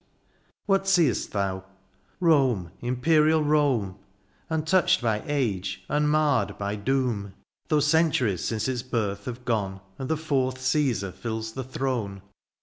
[0.65, 1.63] What see'st thou?
[2.19, 2.71] Rome!
[2.79, 3.99] imperial Rome!
[4.49, 7.35] Untouched by age, unmarred by doom:
[7.67, 9.79] Though centuries since its birth have gone.
[9.99, 12.23] And the fourth Caesar fills the throne.